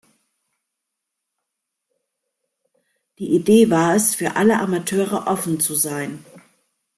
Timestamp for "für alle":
4.15-4.57